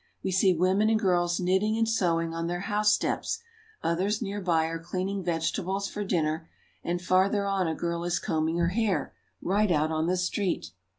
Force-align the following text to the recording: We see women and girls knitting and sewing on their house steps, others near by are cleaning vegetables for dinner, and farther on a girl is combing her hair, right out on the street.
We 0.23 0.31
see 0.31 0.55
women 0.55 0.89
and 0.89 0.99
girls 0.99 1.39
knitting 1.39 1.77
and 1.77 1.87
sewing 1.87 2.33
on 2.33 2.47
their 2.47 2.61
house 2.61 2.91
steps, 2.91 3.37
others 3.83 4.19
near 4.19 4.41
by 4.41 4.65
are 4.65 4.79
cleaning 4.79 5.23
vegetables 5.23 5.87
for 5.87 6.03
dinner, 6.03 6.49
and 6.83 6.99
farther 6.99 7.45
on 7.45 7.67
a 7.67 7.75
girl 7.75 8.03
is 8.03 8.17
combing 8.17 8.57
her 8.57 8.69
hair, 8.69 9.13
right 9.43 9.71
out 9.71 9.91
on 9.91 10.07
the 10.07 10.17
street. 10.17 10.71